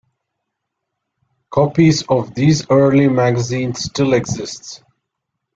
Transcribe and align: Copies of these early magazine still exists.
Copies 1.51 2.01
of 2.09 2.33
these 2.33 2.67
early 2.71 3.07
magazine 3.07 3.75
still 3.75 4.13
exists. 4.13 4.81